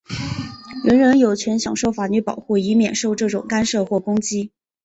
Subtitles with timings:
[0.83, 4.51] 人人有权享受法律保护,以免受这种干涉或攻击。